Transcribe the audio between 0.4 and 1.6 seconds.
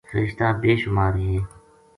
بے شمار ہیں۔